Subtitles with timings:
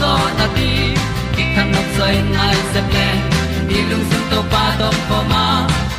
[0.00, 0.70] zo na ti
[1.34, 3.06] ki kan nok sai nai se ple
[3.68, 5.44] ni lung sun to pa to pa ma.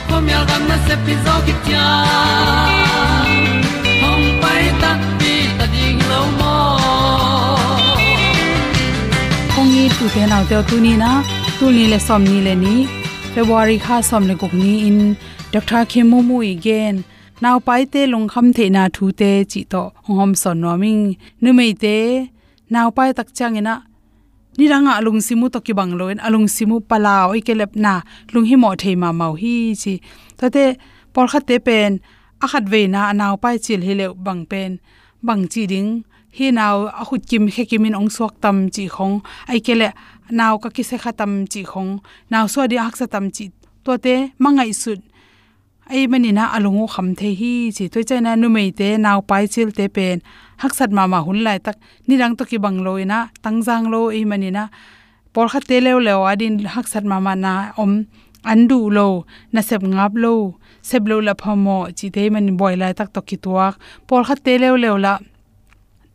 [0.09, 1.87] Ko myal gam na se pi zo ki tia
[4.01, 4.91] hom pai ta
[5.21, 6.55] ti ta ding lo mo
[9.55, 11.11] kong ni tu te nau te tu ni na
[11.57, 12.75] tu ni le som ni le ni
[13.33, 15.01] february kha som le kok ni in.
[15.51, 16.95] Dr khemu mu again.
[17.41, 19.31] Naw pai te lung kham the na thu te
[22.73, 23.75] naw pai tak chang ina
[24.57, 27.53] ni ranga lung simu to ki bang loin alung simu pala oi ke
[27.85, 27.93] na
[28.33, 29.93] lung hi mo thei ma mau hi chi.
[30.39, 30.65] To te
[31.13, 31.91] por khat te pen
[32.43, 34.71] a khat ve na naw pai chil hi le bang pen.
[35.27, 35.89] Bang chi ding,
[36.37, 39.15] hi naw a khut kim khe kimin ong suak tam chi khong.
[39.51, 39.89] Ai kele
[40.39, 41.91] naw ka ki se khatam chi khong.
[42.31, 43.45] Naw so di ak sa tam chi.
[43.85, 44.13] To te
[44.43, 44.99] mangai sut
[45.93, 49.43] ai mani na alungu kham the hi chi toi chana nu mei te naw pai
[49.53, 50.17] chil te pen
[50.61, 54.01] hak sat ma ma hun lai tak ni rang to ki bang loina tangjang lo
[54.17, 54.63] ei mani na
[55.33, 57.53] por kha te lew lew adin hak sat ma ma na
[57.83, 57.91] om
[58.51, 59.07] andu lo
[59.53, 60.33] na sep ngap lo
[60.89, 63.73] sep lo la phamo chi te man boy lai tak to ki tuak
[64.07, 65.13] por kha te lew lew la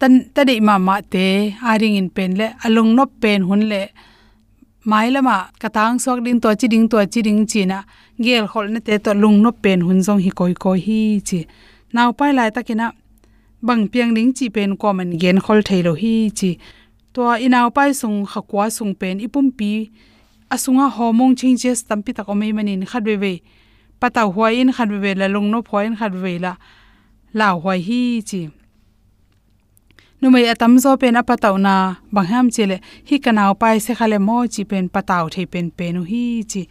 [0.00, 1.26] tan ta dei ma ma te
[1.70, 3.82] aring in pen le alung no pen hun le
[4.84, 7.82] mailama, katang sok ding to chi ding to chi ding chi na,
[8.20, 11.46] gel khol na te to lung no pen hun jong hi koi koi hi chi.
[11.94, 12.93] Naw pai lai takina
[13.62, 16.58] bang piang ding chi pen ko man gen khol thailo hi chi.
[17.14, 19.90] To inaw pai sung khakwa sung pen ipum pi,
[20.50, 23.32] asunga homong ching ches tampi ta ko mai manin khatwe we
[24.00, 26.52] pataw huai in khatwe la lung no phoin khatwe la
[27.38, 28.40] law huai hi chi
[30.22, 31.74] numei atam zo pen apataw na
[32.14, 32.76] bangham chele
[33.08, 36.62] hi kanaw pai se khale mo chi pen pataw thei pen pen hi chi.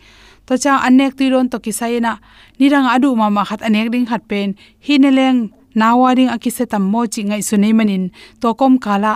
[0.47, 2.13] To cha anek ti ron to ki saina
[2.59, 4.49] nirang adu ma ma khat anek ding khat pen,
[4.85, 5.39] hi ne leng
[5.79, 8.03] nawa ding akise tam mo chi ngai sunei manin.
[8.41, 9.13] To kom kala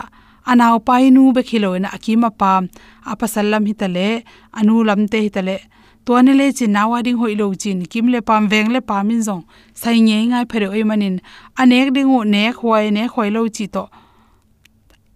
[0.52, 2.64] anaw pai nu be khilo na akima pam
[3.12, 4.08] apasallam hitale
[4.60, 5.58] anu lamte hitale
[6.06, 9.22] tuane le chi nawa ding hoi lo chin, kim le pam, veng le pam in
[9.28, 9.44] zong,
[9.82, 11.16] sai nge ngai phare oi manin.
[11.62, 13.86] Anek ding u ne khwai ne khoi lo chi to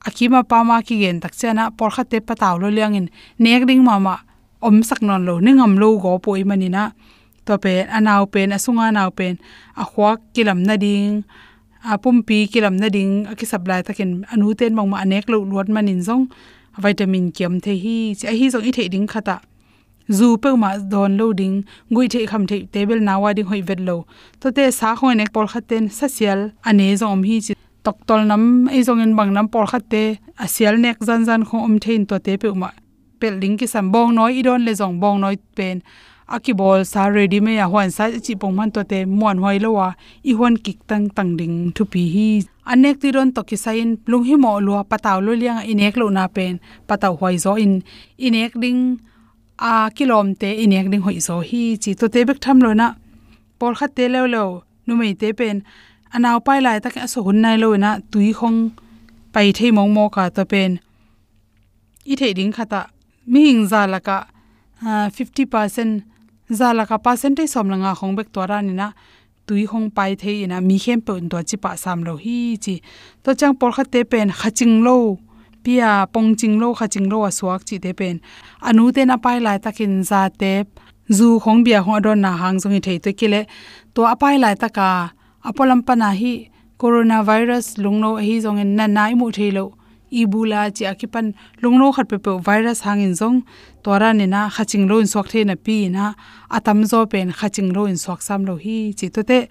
[0.09, 3.07] akima pama ki gen tak chana por kha te pataw lo liangin
[3.43, 4.15] nek ding mama
[4.67, 6.83] om sak non lo ni ngam lo go poi manina
[7.49, 9.33] to pe anaw pen, asunga naw pen
[9.81, 11.13] a khwa kilam na ding
[11.91, 15.37] a pumpi kilam na ding a ki supply takin anu ten mong ma anek lo
[15.49, 16.23] luat manin zong,
[16.83, 19.37] vitamin kiam the hi, chi hi zong i the ding khata
[20.17, 21.55] zu pe ma don lo ding,
[21.91, 23.97] ngui the kham the table nawa ding hoi vet lo.
[24.41, 26.39] To te sa khoi nek por khaten sa sial
[26.69, 27.53] ane zom hi chi
[28.07, 30.03] tol nam ei zong in bang nam por khatte,
[30.43, 32.69] a sial nek zan zan kho om um thein to te pe um ma
[33.19, 35.77] pel ding ki sam bong noi i don le zong bong noi pen.
[36.35, 39.57] Aki bol sa ready me ya hwan sa chi pong man to te mon hoi
[39.63, 39.87] lo wa,
[40.29, 42.29] i hwan kik tang tang ding thu pi hi.
[42.71, 46.05] Anek ti ron to ki sain lung hi mo lo pataw lo liang inek lo
[46.17, 46.53] na pen
[46.89, 47.73] pataw hoi zo in.
[48.27, 48.81] Inek ding,
[49.69, 52.87] a kilom te inek ding hoi zo hi, chi to te bek tham lo na.
[53.59, 54.43] Por kha lo lo
[54.85, 55.57] nu mei te pen.
[56.15, 58.59] Anaw pai lai tak so hun nai lo na tui khong
[59.33, 60.71] pai thei mong mo ka to pen
[62.11, 62.81] i thei ding khata
[63.31, 64.17] mi hing za la ka
[64.81, 66.01] 50%
[66.59, 68.87] za la ka percentage som langa khong bek to ra ni na
[69.47, 72.75] tui hong pai thei ina mi khem pe to chi pa sam lo hi chi
[73.23, 74.97] to chang por kha te pen khaching lo
[75.63, 78.15] pia pong ching lo khaching lo aswak chi te pen
[78.67, 80.53] anu te na pai lai takin za te
[81.17, 83.41] zu khong bia ho don na hang zong hi thei to kile
[83.93, 84.87] to apai lai taka
[85.43, 89.65] apolam pana hi coronavirus, lungno hi zong en na nai mu thelo
[90.11, 93.43] ibula chi akipan lungno khat pe pe virus hangin zong.
[93.83, 96.13] Tora ne na khaching lo in sok the na pi na.
[96.51, 99.47] Atam zo pen khaching lo in sok sam lo hi chi to te.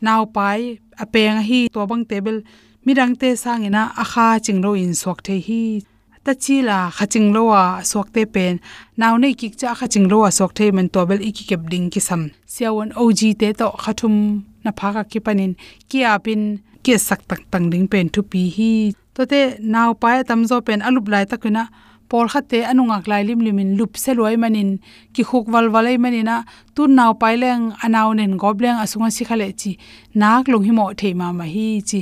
[0.00, 2.40] Naw pai, apeng hi to bang table
[2.86, 5.82] mirang te sangena akha chinglo in sok the hi.
[6.24, 8.60] Ta chi la khaching lo wa sok te pen
[8.96, 12.00] naw nei kik cha khaching lo wa sok the men tobel iki kep ding ki
[12.00, 14.49] sam siawon og te to khathum.
[14.64, 15.52] Na phaka ki panin
[15.90, 16.42] ki apin
[16.84, 18.72] ke sak tak tang ding pen thu pi hi
[19.14, 19.40] to te
[19.74, 21.62] naw pa tam zo pen alup lai takuna
[22.10, 24.70] por khate anunga klai lim limin lup se loi manin
[25.14, 26.36] ki khuk wal walai manina
[26.74, 29.72] tu naw pai leng anaw nen gobleng asunga sikhale chi
[30.20, 32.00] nak lung hi mo the ma ma hi chi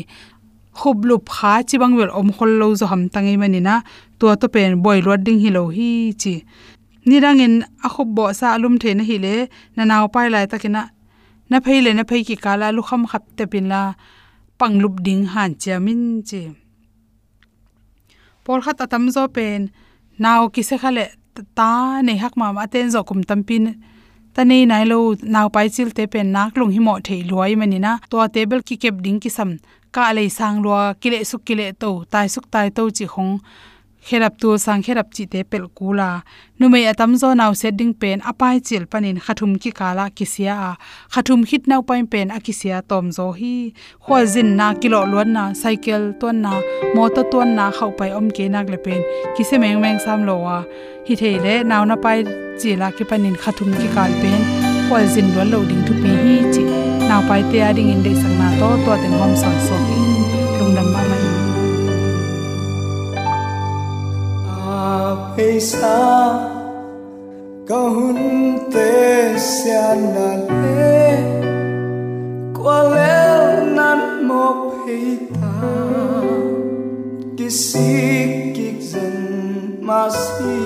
[0.78, 3.74] khub lup kha chi bang wel om khol lo zo ham tangi manina
[4.18, 5.90] to to pen boy rod ding hi lo hi
[6.22, 6.34] chi
[7.08, 7.54] nirangin
[7.86, 9.34] a khub bo sa alum the na hi le
[9.76, 10.82] na naw pai lai takina
[11.50, 13.82] na phei le na phei ki kala lu kham khap te pin la
[14.58, 16.42] panglup ding han chamin chi.
[18.44, 19.60] Por khat atam zo pen
[20.24, 21.04] naw ki se khale
[21.58, 21.70] ta
[22.06, 23.64] nei hak ma ma ten zo kum tampin
[24.34, 24.98] ta nei nai lo
[25.34, 27.92] naw pai chil te pen nak lung hi mo thei loi mani na.
[28.10, 29.50] To table ki kep ding ki sam,
[29.94, 33.34] ka le sang lo kile suk kile to, tai suk tai to chi khong
[34.08, 36.10] kherap tu sang kherap chi te pel kula
[36.60, 40.56] numei atam zo naw setting pen apai chil panin khathum ki kala kisia
[41.14, 43.54] khathum hit naw pain pen akisia tom zo hi.
[44.04, 46.52] Khol zin na kilo lon na, cycle ton na,
[46.94, 49.00] motor ton na, khau pai om ke nak le pen.
[49.36, 50.56] Kise meng meng sam lo wa
[51.06, 52.18] hi theile naw na pai
[52.60, 54.40] chila ki panin khathum ki kal pen.
[54.88, 56.64] Khol zin lo lo ding thu pi hi chi.
[57.08, 59.98] Naw pai te ading in de sang na to to ten hom sang so hi.
[60.58, 61.07] Lungdam ma.
[65.36, 65.98] Peisa
[67.68, 67.82] có
[68.14, 70.28] te tê xian na
[72.94, 73.24] lê
[73.76, 74.46] nan mo
[74.86, 75.54] hei ta
[77.38, 77.90] kisi
[78.56, 79.18] kik zen
[79.86, 80.58] ma si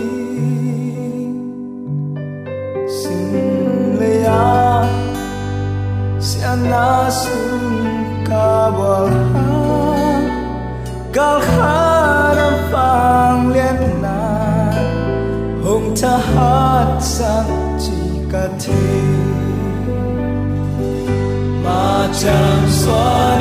[2.99, 3.25] sin
[3.99, 4.47] le ya
[6.29, 6.63] xian
[7.21, 7.65] sun
[8.29, 8.49] ka
[22.83, 23.32] só.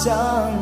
[0.00, 0.59] 想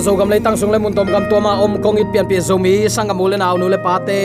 [0.00, 2.26] zo gam lei tang sung le mun tom gam to ma om kong it pian
[2.30, 4.20] pi zo mi sangam ule na nu le pa te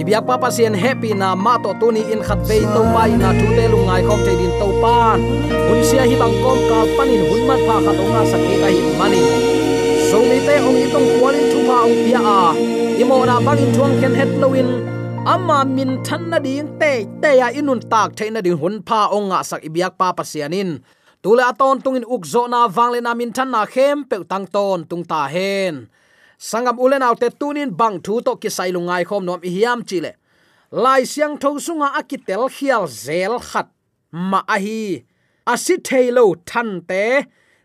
[0.00, 3.30] ibyak pa pasien happy na ma to tu ni in khat ve to pa ina
[3.38, 5.18] thu te lu ngai khom te din to pan
[5.66, 8.68] hun sia hi bang kom ka panin hun mat pha kha to nga sakki ka
[8.74, 9.22] hi mani
[10.10, 12.40] zo mi te ong i tong kwalin thu pa ong pia a
[13.02, 14.68] imo na bang in thuang ken het loin
[15.34, 16.92] ama min than na ding te
[17.22, 20.70] te ya inun tak theina ding hun pha ong nga sak ibyak pa pasianin
[21.22, 25.04] tule aton tungin ukzo na wangle na min than na khem pe tang ton tung
[25.04, 25.88] ta hen.
[26.38, 30.12] Sangam ulen autte tunin bang thu to ki sai lungai khom nom hiam chile
[30.70, 33.68] lai siang tho sunga akitel khial zel khat
[34.30, 35.04] ma ahi
[35.52, 37.04] asi thailo than te.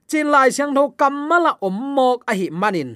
[0.09, 2.91] Chin lai siang tho kamala ommok ahi manin.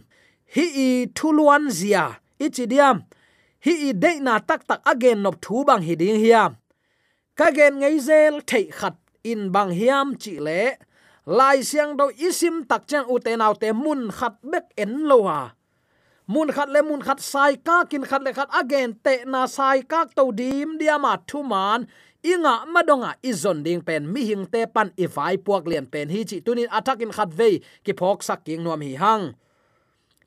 [0.55, 2.03] Hi i thuluan zia
[2.45, 2.97] ichidiam
[3.65, 6.51] hi i de na tak tak again nop thu bang hi ding hiam.
[7.37, 10.77] Ka gen ngei zel thei khat in bang hiam chi le.
[11.25, 15.59] Lai siang do isim tak chen u te nau te mun khat bek en lowa
[16.29, 19.81] mun khat le, mun khat sai ka, kin khat le khat again te na sai
[19.81, 21.87] ka to dim diama thu man.
[22.21, 26.09] Inga madonga izon ding pen, mi hing te pan i vai puak lian pen.
[26.13, 27.49] Hi chi tunin attack in khat ve
[27.83, 29.25] ki phok sak king nom hi hang.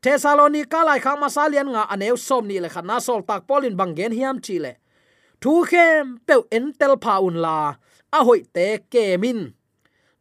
[0.02, 1.20] Thessalonica lai khang
[1.52, 4.72] lian nga aneu som ni le khat na sol tak polin bangen hiam chi le.
[5.40, 7.74] Thu khem pe entel pa un la
[8.12, 9.40] a hoi te kemin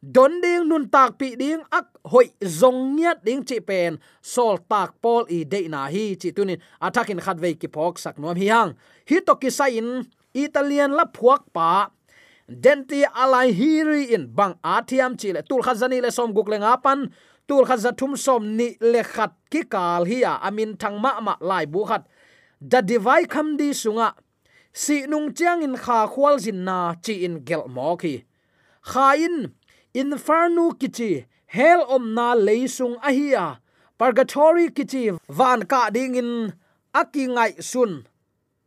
[0.02, 4.98] don ding nun tak pi ding ak hoi zong nyat ding chi pen sol tak
[5.02, 8.48] pol i de na hi chi tunin atakin khat ve ki phok sak nom hi
[8.54, 8.74] hang
[9.08, 11.90] hi to ki sa in, italian la phuak pa.
[12.48, 14.26] Denti alai hiri in.
[14.26, 17.08] Bang athiam chi le tul khazani le som guk le nga pan
[17.46, 20.34] tul khaza thum som ni le khat ki kal hi à.
[20.34, 22.02] a amin thang ma ma lai bu khat
[22.60, 24.14] da divai kham di sunga
[24.72, 28.24] si nung chiang in kha khwal jin na chi in gel mo khi.
[28.90, 29.52] Kha in
[29.94, 33.58] inferno kichi hell om na leisung ahia
[33.98, 36.52] purgatory kichi van ka ding in
[36.94, 38.06] akingai sun.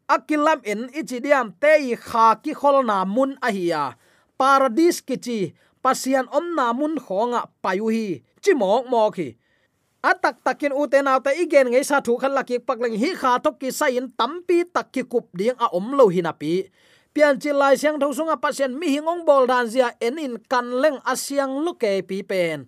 [0.07, 3.95] Akilam en ichidiam te kha ki khol na mun ahia
[4.37, 8.21] paradise kichi, pasian om na mun khonga payu hi.
[8.41, 9.35] Chimok mo khi
[10.05, 13.69] atak takin uten auta igen ngei sa thu khan laki paklang hi kha to ki
[13.79, 16.53] sain tampi takki kup ding a om lo hinapi
[17.15, 20.67] pian chi lai siang tho sunga pasien mi hingong bol dan zia en in kan
[20.81, 22.67] leng asyang luke pi pen.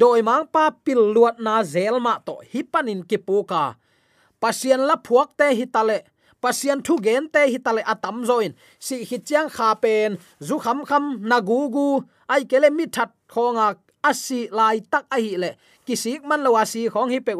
[0.00, 3.64] Doi mang pa pil luat na zel ma to hi panin ki puka
[4.42, 5.98] pasien la phuak te hi tale
[6.42, 8.52] pasien thu gen te hi tale atam zoin
[8.86, 10.18] si hi chiang kha pen.
[10.46, 11.88] Zu kham kham na gu gu.
[12.32, 13.66] Ai kele mi that khonga
[14.10, 15.50] asi lai tak a hi le
[15.86, 17.32] kisik man lo asi khong hi pe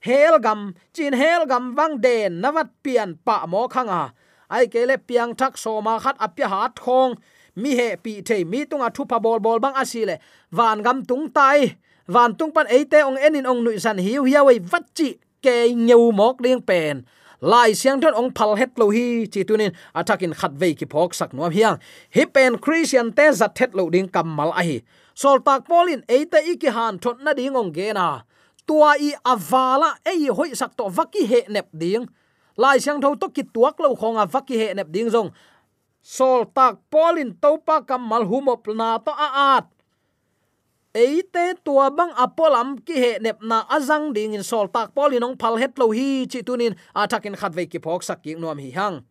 [0.00, 4.12] hel gam, chin hel gam wang den nawat pian pa mo khanga
[4.50, 7.14] ai kele piang thak so ma khat apya hat khong.
[7.56, 10.16] Mi he pi the mi tunga thu pa bol bol bang asile
[10.50, 11.76] van gam tung tai.
[12.06, 16.36] Van tung pan eite ong enin ong nui san hiu hiawei vachi ke ngeu mok
[16.42, 17.04] ding pen.
[17.40, 21.14] Lai siang thon ong phal het lo hi chi tunin atakin khat ve ki phok
[21.14, 21.76] sak nuam hiang.
[22.14, 24.80] Hi pen christian te zat het lo ding kamal a hi
[25.18, 28.22] sol tak polin eite iki han thot na ding ong ge na
[28.62, 32.06] tua i avala à ei hoi sak to vaki he nep ding
[32.54, 35.34] lai sang tho to ki tuak lo khonga vaki he nep ding jong
[35.98, 39.66] sol tak polin topa kamal humop na to a at
[40.94, 45.26] eite tua bang apolam à ki he nep na azang ding in sol tak polin
[45.26, 48.38] ong phal het lo hi chi tunin atakin à khat ve ki phok sak ki
[48.38, 49.02] nom hi hang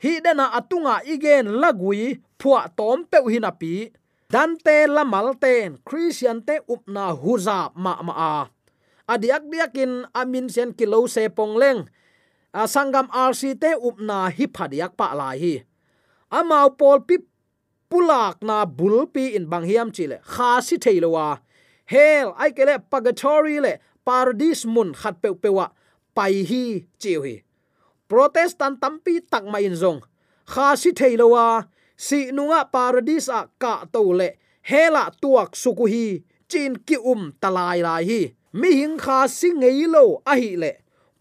[0.00, 3.92] hi dena atunga igen lagui phua tom pe hi
[4.32, 8.48] dante pi dan christian te upna huza, ma ma, a.
[9.12, 11.84] Adiak diakin amin sen kilo se pongleng
[12.54, 15.54] asangam rc te upna hi phadiak pa lai hi.
[16.32, 17.20] Amau pol pi
[17.90, 21.44] pulak na bulpi in banghiam chile kha si theilowa
[21.84, 23.74] hell ai kele pagatory le.
[24.02, 25.70] Paradise mun khat pe pewa
[26.16, 27.44] pai hi chiu hi.
[28.08, 30.00] Protestant tampi tak mai in zong.
[30.48, 31.68] Kha si theilowa
[32.02, 34.28] si nunga paradise a ka to le.
[34.62, 36.06] Hela tuak suku hi,
[36.50, 38.20] chin ki um talai lai hi.
[38.58, 40.72] Mi hing kha si ngei lo a hi le.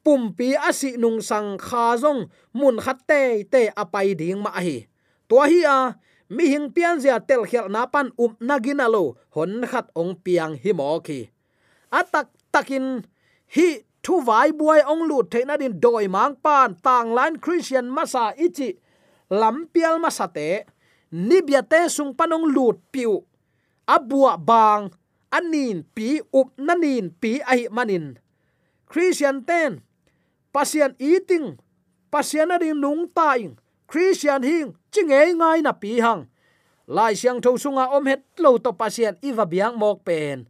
[0.03, 2.21] Pumpi si nung sang kha zong,
[2.57, 4.77] mun khat te te apai ding ma hi.
[5.29, 5.79] To hi a,
[6.29, 9.03] mi hing pian zia tel khel na pan um nagina lo,
[9.35, 11.29] hon khat ong piang hi mo ki.
[11.93, 13.05] Atak takin,
[13.53, 18.33] hi thu vai buai ong lut theina din doi mang pan tang line christian masa
[18.33, 18.81] ichi
[19.31, 20.67] lampial masate
[21.07, 23.23] nibiate sung panong lut piu.
[23.87, 24.91] Abua bang
[25.31, 28.19] anin pi up nanin pi ai manin.
[28.91, 29.79] Christian ten,
[30.51, 31.55] pasian eating
[32.11, 33.55] pasian ading nung taing
[33.87, 36.27] christian hing chinge ngai na pi hang.
[36.91, 40.43] Lai siang tho sunga om het lo to pasian iwa biang mok pen.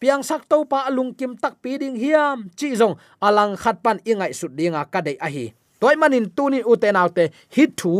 [0.00, 4.00] Piang sak to pa alung kim tak pi ding hiam, chi zong alang khat pan
[4.02, 7.92] ingai sut dinga ka dei a hi toy manin tuni uten autte hi à thu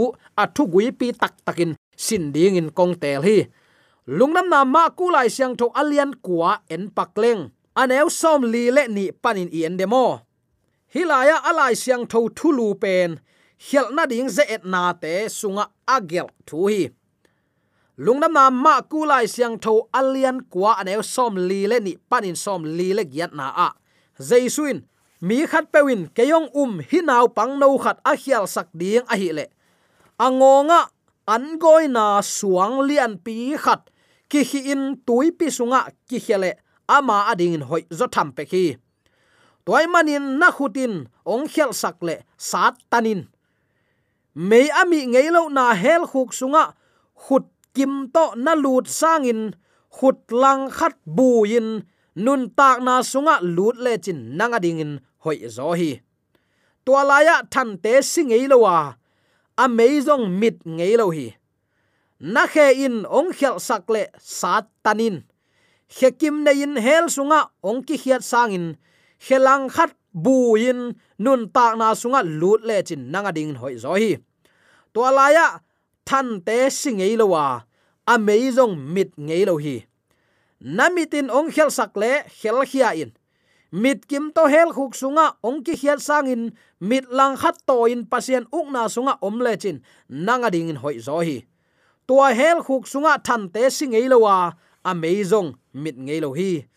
[0.42, 1.72] a thu gui pi tak takin
[2.04, 3.36] sin ding in kong tel hi
[4.18, 7.42] lungnam na ma ku lai siang tho alian kwa en pakleng
[7.80, 10.06] aneu à som li le ni panin i en demo
[10.94, 13.10] hilaya alai siang tho thulu pen
[13.64, 15.64] hial na ding ze et na te sunga
[15.96, 16.82] agel thu hi.
[18.04, 21.92] Lungnam na ma ku lai siang tho alian kwa aneu à som li le ni
[22.10, 23.68] panin som li le gyat na a
[24.28, 24.78] zeisuin
[25.22, 29.30] mi khat pewin, keyong um hinau pang no khat a hial sak ding a hi
[29.38, 29.46] le
[30.18, 30.90] angonga
[31.34, 33.86] an goi na suang lian pi khat.
[34.30, 36.50] Ki hi in tui pi sunga ki hele
[36.88, 38.64] ama ading in hoi zo tham pe khi
[39.64, 43.28] toy manin na khutin, ong khel sak le sat tanin.
[44.34, 46.74] Me ami ngeilo na hel khuk sunga.
[47.22, 49.54] Khut kim to na lut sangin.
[49.96, 51.68] Khut lang khat bu in
[52.16, 54.92] nun tak na sunga lut le chin nanga ding in
[55.24, 56.00] hoi zo hi.
[56.84, 58.96] Tua laya than te singei lowa
[59.56, 60.28] amazing à?
[60.28, 61.34] mit ngei lo hi
[62.20, 65.22] na khe in ong khel sak le sat tanin
[65.96, 68.76] hekim ne in hel sunga ong ki hiat sangin
[69.26, 73.94] helang khat bu in nun tak na sunga lut le chin nanga ding hoi zo
[73.94, 74.16] hi.
[74.94, 75.60] To alaya
[76.04, 77.64] than te singei lowa
[78.06, 78.82] amazing à?
[78.94, 79.86] mit ngei lo hi
[80.60, 83.10] namitin ong khel sak le khel khia in
[83.72, 88.04] mit kim to hel khuk sunga ong ki sang sangin mit lang khat to in
[88.04, 89.80] pasien ukna sunga om le chin.
[90.08, 90.68] Nanga ding à.
[90.68, 91.46] à in hoi zo hi
[92.06, 94.52] tua hel khuk sunga than te singei lowa
[94.84, 96.68] amazing mit ngei lo hi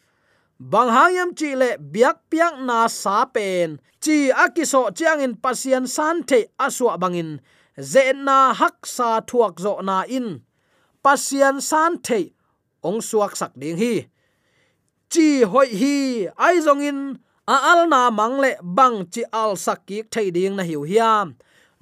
[0.59, 6.23] bang hangyam chi le biak piak na sa pen chi akiso chiang in pasien san
[6.23, 7.41] the aswa bangin
[7.91, 10.39] ze na hak sa thuak zo na in.
[11.03, 12.31] Pasien san the
[12.83, 14.07] ong suak sak ding hi
[15.11, 15.95] chi hoi hi,
[16.45, 16.99] ai zong in,
[17.53, 21.27] a al na mang le bang chi al sak ki thei ding na hiu hiam.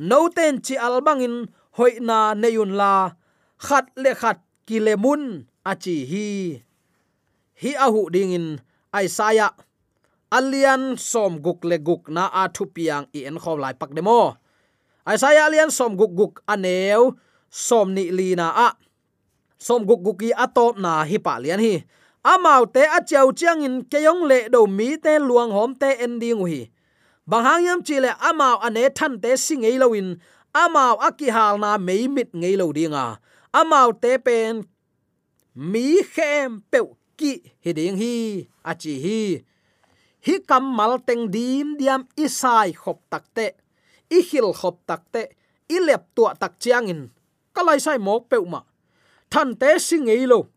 [0.10, 1.36] No ten chi al bangin
[1.78, 2.94] hoi na neyun la
[3.66, 5.24] khát le khát ki le mun
[5.72, 6.28] achi hi.
[7.62, 8.48] Hi ahu ding in
[8.98, 9.48] aisaya
[10.38, 14.20] alian som guk le guk na a thu piang i en khom lai pak demo.
[15.10, 17.02] Aisaya alian som guk guk aneu
[17.50, 18.70] som ni li na a.
[19.66, 21.76] Som guk guk i atop na hi pa lian hi
[22.24, 26.46] amau te a cheu chiang in keyong le do mi te luang hom te ending
[26.46, 26.62] hi
[27.30, 30.20] bang hang yam chi le amau ane than te singei loin
[30.54, 33.18] amau akihal na meimit ngei lo dinga.
[33.54, 34.66] Amau te pen,
[35.54, 36.80] mi khem pe
[37.18, 37.34] ki
[37.66, 38.14] hiding hi
[38.66, 39.22] achi hi.
[40.26, 43.48] Hi kam mal teng dim diam isai khop takte
[44.10, 45.22] i hil khop takte
[45.70, 47.02] i lep tua tak chiang in.
[47.54, 48.62] Kalai sai mok pe ma.
[49.30, 50.50] Than te singei lo.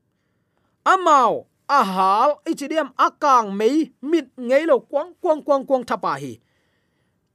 [0.85, 6.33] Amau a hal ichidiam akang mei mit ngei lo kwang kwang kwang kwang thapa hi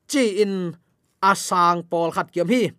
[0.08, 0.54] chi in
[1.22, 2.72] asang pol khat kiam hi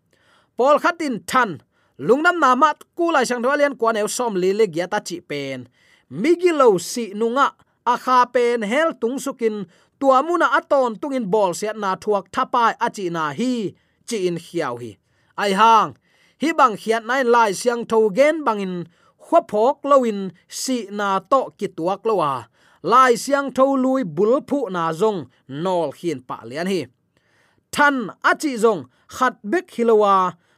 [0.57, 1.51] pol khat in than
[1.99, 5.17] lungnam na mat ku lai sang thwalian kwa neu som li le gya ta chi
[5.31, 5.69] pen
[6.23, 7.47] migilo si nunga
[7.93, 9.57] a kha pen hel tung sukin
[10.01, 13.53] tua muna aton tungin bol siat na thuak thapa achi na hi
[14.09, 14.91] chi in hiao hi
[15.43, 15.91] ai hang
[16.43, 18.75] hi bang khiat nai lai siang tho gen bangin
[19.33, 20.18] khwa phok loin
[20.61, 22.33] si na to ki tuak lowa.
[22.83, 25.21] Lai siang tho lui bul phu na zong
[25.64, 26.81] nol hin pa lian hi.
[27.75, 27.97] Than
[28.31, 28.81] achi zong
[29.14, 30.14] khat bek hilowa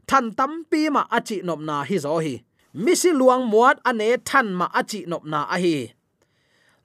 [0.09, 2.35] than tampi ma achi nop na hi zo hi.
[2.85, 5.77] Misi luang muat ane than ma achi nop na a hi.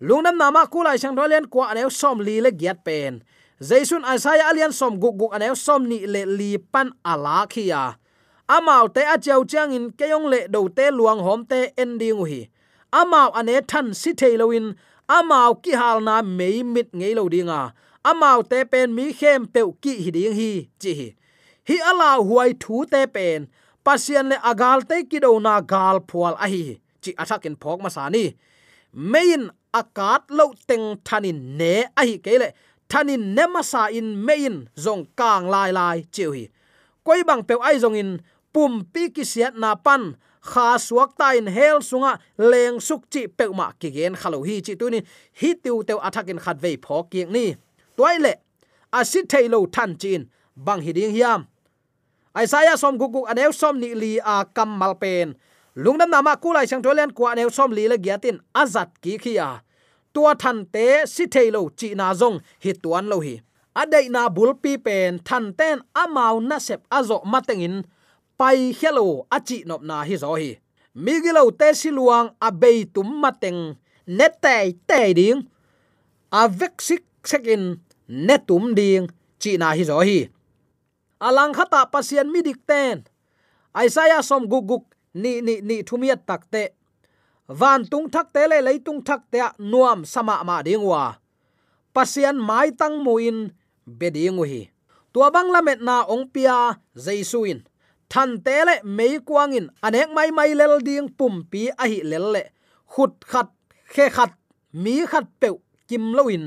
[0.08, 3.14] Lungnam nama kulai sang dolen kwa ane som li le giat pen.
[3.68, 7.82] Jaisun asaya alian som guk guk ane som ni le li pan ala khia
[8.56, 12.42] amao te a cheu chang in keyong le do te luang hom te ending hi
[12.92, 14.76] amao ane than si theiloin
[15.08, 17.62] amao ki hal na mei mit ngei lo dinga.
[18.10, 21.08] Amao te pen mi khem pe ki hi ding hi, chi hi.
[21.68, 23.48] Hi ala huai thu te pen.
[23.86, 26.64] Pasian le agal te ki do na gal phual a hi
[27.04, 28.24] chi athakin phok ma sa ni.
[28.94, 29.44] Main
[29.80, 32.50] akat lo teng thanin ne a hi kele
[32.92, 36.46] thanin ne ma sa in main zong kang lai lai chiu hi
[37.06, 38.12] koi bang pe ai zong in
[38.54, 43.28] pum pi ki siat na pan, kha suak ta in hel sunga, leng suk chi
[43.28, 45.00] pe ma ki gen khalo hi chi tu ni.
[45.40, 47.46] Hi tiu te athakin khat ve pho ki ni.
[47.98, 48.34] Toile
[48.94, 50.22] a si thailo than chin
[50.56, 51.48] bang hi ding hiam.
[52.38, 55.36] Isaiah som guguk anew som ni li a kam malpen
[55.76, 59.62] lungnam nama kulai sang tolen kwa anew som li le giatin azat ki khia
[60.14, 63.36] tua than te si thailo chi na zong hi tuan lo hi.
[63.76, 67.86] Adai na bulpi pen, than ten amau na sep azo matengin
[68.40, 70.56] pai hello achi nop na hi zo hi.
[70.96, 73.76] Migilo te siluang abei tum mateng
[74.08, 75.44] netai te ding
[76.32, 77.64] avek sik sekin
[78.08, 80.20] netum ding chi na hi zo hi.
[81.20, 83.04] Alang khata pasian midik ten
[83.76, 84.88] aisaya som guguk
[85.22, 86.64] ni ni ni thumiat takte
[87.60, 91.20] van tung thak te le lấy tung thak te nuam sama ma ding wa
[91.92, 93.52] pasian mai tang muin
[94.00, 94.72] bedingu hi.
[95.12, 97.60] Tua bang lamet na ong pia jaisuin
[98.10, 102.26] than te le mei kwangin anek mai mai lel ding pum pi a hi lel
[102.34, 102.44] le,
[102.92, 103.50] khut khat
[103.94, 104.32] khe khat
[104.84, 105.50] mi khat pe
[105.88, 106.46] kim loin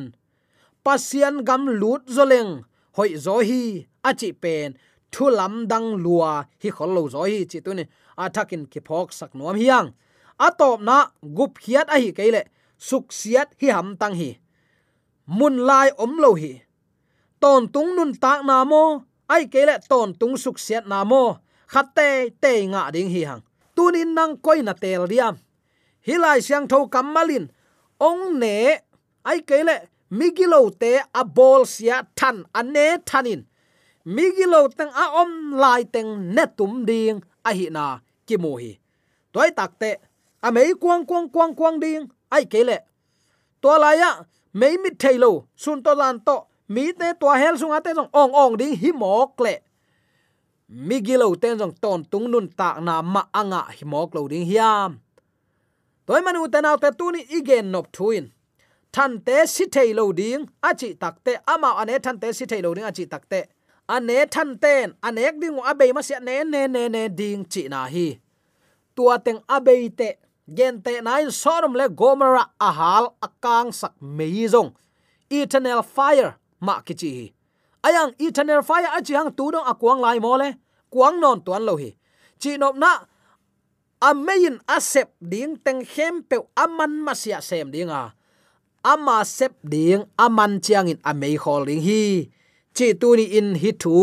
[0.84, 2.52] pasian gam lut zoleng
[2.96, 3.62] hoi zo hi
[4.08, 4.68] achi pen,
[5.12, 7.84] thu lam dang lua hi khol lo zo hi chi tu ni
[8.24, 9.88] athakin ki phok sak nom hiang
[10.46, 10.96] atop na
[11.36, 12.42] gup khiat a hi keile
[12.88, 14.30] suk siat hi ham tang hi,
[15.38, 16.52] mun lai om lo hi,
[17.42, 18.82] ton tung nun tak na mo,
[19.34, 21.22] ai kele ton tung suk siat na mo
[21.72, 22.08] khatte
[22.42, 23.42] te nga ding hi hang
[23.76, 25.34] tunin nang koi na tel diam
[26.06, 27.44] hilai siang tho kamalin
[28.08, 28.56] ong ne
[29.30, 29.76] ai kele
[30.18, 33.40] migilo te a bol sia than ane thanin
[34.16, 35.32] migilo teng a om
[35.62, 37.16] lai teng netum ding
[37.48, 37.84] a hi na
[38.26, 38.72] ki mu hi
[39.32, 39.90] toy takte
[40.46, 42.02] a mei kwang kwang kwang kwang ding
[42.34, 42.76] ai kele
[43.62, 44.10] to la ya
[44.60, 45.30] mei mit thailo
[45.62, 46.36] sun to lan to
[46.74, 49.54] mi te to hel sunga te jong ong ong ding hi mok le
[50.72, 55.00] migilo ten jong ton tung nun tak na ma anga himok lo ding hiam.
[56.06, 58.32] Toy manu te naw te tu ni igen nop thuin.
[58.92, 62.62] Than te si thei lo ding, a chi takte ama ane than te si thei
[62.62, 63.40] lo ding, a chi takte
[63.88, 67.68] ane than ten anek ding a be ma sia ne ne ne ne ding chi
[67.68, 68.20] na hi.
[68.96, 70.08] Tua teng a be te,
[70.56, 74.72] gen te nine sodom le gomara ahal akang sak meizong
[75.30, 77.32] eternal fire ma kichi
[77.82, 80.36] ayang, eternal fire a chi hang tu dong akwang lai mo
[80.92, 81.90] kuang non tuan lo hi.
[82.40, 82.92] Chi nop na
[84.08, 88.02] amein asep ding teng hem pe aman masia sem dinga
[88.92, 92.28] ama sep ding aman chiang in amei holding hi.
[92.76, 93.94] Chi tu ni in hi thu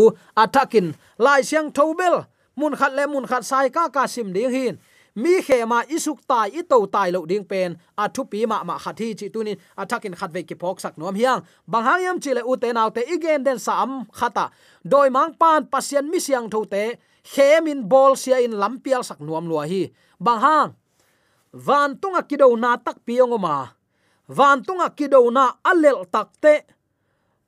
[0.43, 0.87] atakin
[1.25, 2.15] lai siang thobel
[2.59, 4.75] mun khat le mun khat sai ka ka sim ding hin
[5.15, 7.77] mi khe ma isuk tai i to tai lo ding pen.
[7.97, 9.57] A thu pi ma ma khathi chi tunin.
[9.77, 11.41] Athakin khat ve ki phok sak nom hiang.
[11.67, 14.49] Bang hang yam chile u te naw te igen den sam khata
[14.83, 16.83] doi mang pan pasien mi siang tho te
[17.33, 19.91] khemin bol sia in lampial sak nuam lua hi.
[20.19, 20.69] Bang hang,
[21.53, 23.79] van tunga kido na tak piong ma
[24.29, 26.69] van tunga kido na alel takte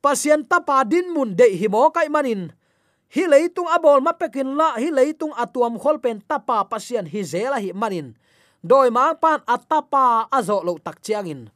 [0.02, 2.50] pasien tapa din mun de hi mo kai manin
[3.12, 7.60] hi leitung abol ma pekin la, hi leitung atuam khol pen tapa pasien hi zela
[7.60, 8.16] hi manin.
[8.64, 11.52] Doi ma pan atapa azo lo tak chiangin.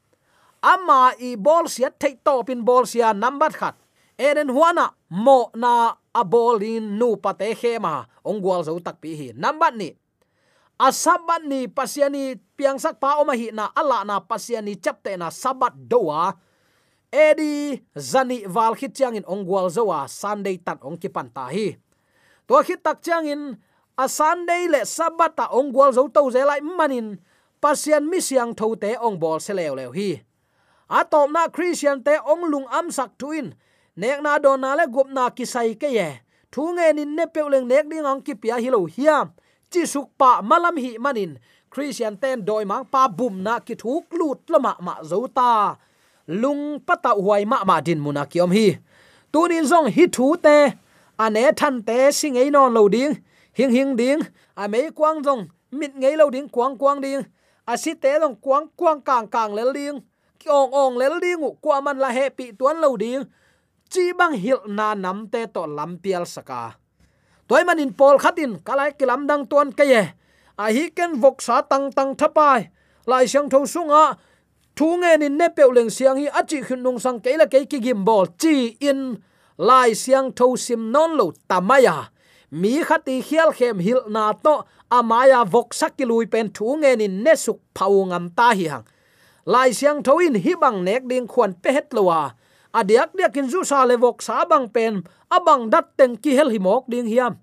[0.61, 3.79] Ama i bol sia, thei to pin bol sia number khat.
[4.19, 9.29] Eren huana, mo na abol in nu pate khema ongwal zo tak pi hi.
[9.33, 9.95] Number ni.
[10.77, 15.73] Asabat ni pasiani piang sak pa oma hi na ala na pasiani chapte na sabat
[15.73, 16.37] doa
[17.17, 21.81] edi zani wal khit chang in ongwal zowa sunday tan ong ki pan ta hi.
[22.47, 23.57] To khit tak chang in,
[23.97, 27.17] a sunday le sabat ta ongwal zo to ze lai manin
[27.63, 30.11] pasian mi siang tho te ong bol se lew lew hi.
[30.93, 33.57] A tom na christian te ong lung am sak tuin
[33.97, 36.21] nek na don na le gup na ki sai ke ye.
[36.53, 39.33] Thu nge nin ne pe leng nek ding ang ki pia hi lo hiam
[39.73, 41.41] chi suk pa malam hi manin
[41.73, 45.77] christian ten doi mang pa bum na ki thuk lut lama ma zo ta
[46.27, 48.79] lung pata huai ma ma din muna ki om hi.
[49.33, 50.73] Tunin zong hi thu te,
[51.19, 53.15] ane than te sing ei non lo ding,
[53.53, 54.21] hing hing ding
[54.57, 57.23] a mei kwang zong, mit ngei lo ding, kwang kwang ding
[57.67, 59.99] a si te long kwang kwang kang kang le ding
[60.47, 63.27] ong ong le ding kwa man la he pi tuan lo ding,
[63.91, 66.79] chi bang hil na nam te to lam pial saka.
[67.49, 70.03] Toy man in pol khatin, kalai kilam dang ton ke ye,
[70.59, 72.71] a hi ken vok sa tang tang thapai
[73.07, 74.19] lai siang tho sunga
[74.77, 77.65] thu nge nên ne pe leng siang hi achi khun nung sang ke là ke
[77.71, 79.17] ki gim bol chi in
[79.59, 81.97] lai siang tho sim non lo tamaya
[82.51, 84.55] mi khati khial khem hil na to
[84.91, 88.85] amaya vok sakilui pen thu nge nin ne suk phau ngam ta hi hang.
[89.47, 92.35] Lai siang tho in hi bang nek ding khwan pe het lowa
[92.73, 96.59] adiak dia kin zu sa levok sa bang pen abang dat teng ki hel hi
[96.59, 97.35] mok ding hiam.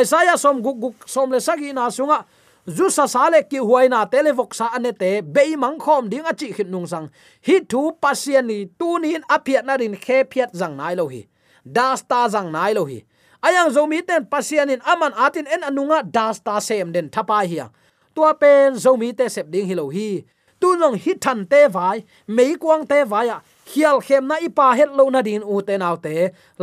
[0.00, 2.24] Isaiah som guk guk som le sagi na sunga
[2.66, 6.68] zu sa sale ki huaina televok sa anete be mang khom ding a chi khit
[6.68, 7.08] nung sang
[7.46, 11.24] hi thu pasien ni tu ni apiat na rin khe phiat jang nai lo hi
[11.64, 13.00] das ta jang nai lo hi
[13.40, 17.40] ayang zo mi ten pasien in aman atin en anunga das ta sem den thapa
[17.48, 17.68] hi à.
[18.14, 20.24] tua pen zo mi te sep ding hi lo hi
[20.60, 24.74] tu nong hi than te vai mei kwang te vai à khial khem na ipa
[24.78, 26.14] het lo na din u te nau te.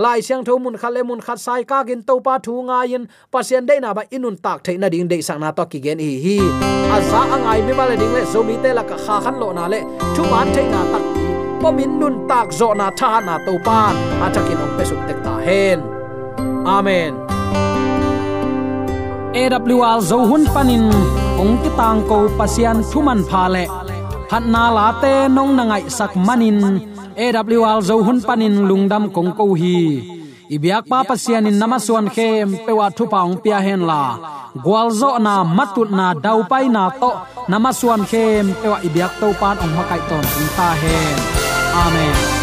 [0.03, 3.03] Lai siang tho mun khale mun khat sai ka gin to pa thu nga yin.
[3.31, 5.99] Pasien de na ba inun tak the na ding de sang na to ki gen
[5.99, 6.37] hi hi.
[6.95, 9.65] Aza angai mi bale ding le zo mi te la ka kha khan lo na
[9.73, 9.79] le.
[10.15, 11.03] Thu man the na tak
[11.61, 13.79] po min nun tak zo na tha na to pa.
[14.25, 15.79] Atakin ong pesuk tek ta hen.
[16.75, 17.13] Amen.
[19.41, 20.85] AWR zo hun panin
[21.41, 23.65] ong ki tang ko pasian thuman pha le.
[24.29, 26.59] Phat na la te nong na ngai sak manin
[27.17, 29.77] AWR zo hun panin lungdam kong ko hi.
[30.55, 34.03] Ibyak pa pasian in namaswan khem pewa thu paung pia hen la.
[34.63, 37.11] Gwalzo na matut na dau pai na to
[37.51, 40.25] namaswan khem pewa ibyak to pan ong makai ton
[40.57, 41.17] ta hen.
[41.83, 42.36] Amen.